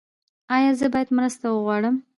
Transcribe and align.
ایا 0.55 0.71
زه 0.79 0.87
باید 0.93 1.09
مرسته 1.17 1.45
وغواړم؟ 1.49 1.95